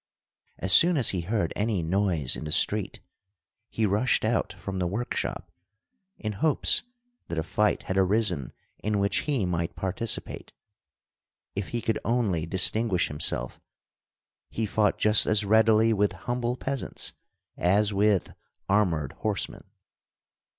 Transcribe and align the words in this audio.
As 0.57 0.73
soon 0.73 0.97
as 0.97 1.09
he 1.09 1.21
heard 1.21 1.53
any 1.55 1.83
noise 1.83 2.35
in 2.35 2.43
the 2.45 2.51
street, 2.51 3.01
he 3.69 3.85
rushed 3.85 4.25
out 4.25 4.51
from 4.53 4.79
the 4.79 4.87
workshop, 4.87 5.51
in 6.17 6.31
hopes 6.31 6.81
that 7.27 7.37
a 7.37 7.43
fight 7.43 7.83
had 7.83 7.97
arisen 7.97 8.51
in 8.79 8.97
which 8.97 9.17
he 9.29 9.45
might 9.45 9.75
participate. 9.75 10.53
If 11.55 11.67
he 11.67 11.81
could 11.81 11.99
only 12.03 12.47
distinguish 12.47 13.09
himself, 13.09 13.59
he 14.49 14.65
fought 14.65 14.97
just 14.97 15.27
as 15.27 15.45
readily 15.45 15.93
with 15.93 16.13
humble 16.13 16.55
peasants 16.57 17.13
as 17.55 17.93
with 17.93 18.33
armored 18.67 19.11
horsemen. 19.19 19.65